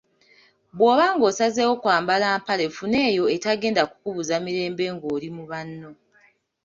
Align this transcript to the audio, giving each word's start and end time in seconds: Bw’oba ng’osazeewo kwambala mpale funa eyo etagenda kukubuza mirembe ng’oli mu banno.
Bw’oba 0.75 1.05
ng’osazeewo 1.13 1.73
kwambala 1.81 2.27
mpale 2.41 2.65
funa 2.75 2.97
eyo 3.09 3.23
etagenda 3.35 3.83
kukubuza 3.89 4.35
mirembe 4.45 4.85
ng’oli 4.95 5.27
mu 5.35 5.43
banno. 5.51 5.89